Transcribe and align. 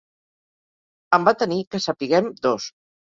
En 1.19 1.27
va 1.29 1.35
tenir, 1.43 1.59
que 1.75 1.83
sapiguem, 1.85 2.33
dos: 2.49 2.67